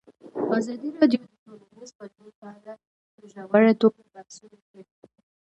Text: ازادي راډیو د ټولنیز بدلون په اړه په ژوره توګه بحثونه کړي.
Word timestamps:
ازادي 0.57 0.89
راډیو 0.97 1.21
د 1.29 1.33
ټولنیز 1.43 1.89
بدلون 1.97 2.29
په 2.39 2.45
اړه 2.55 2.73
په 3.13 3.21
ژوره 3.31 3.73
توګه 3.81 3.99
بحثونه 4.13 4.57
کړي. 4.67 4.83